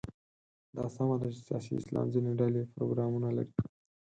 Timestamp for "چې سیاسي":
1.35-1.73